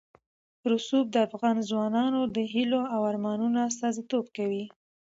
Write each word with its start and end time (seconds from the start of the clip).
رسوب 0.71 1.05
د 1.11 1.15
افغان 1.27 1.57
ځوانانو 1.69 2.21
د 2.35 2.37
هیلو 2.53 2.81
او 2.93 3.01
ارمانونو 3.11 3.57
استازیتوب 3.69 4.25
کوي. 4.37 4.65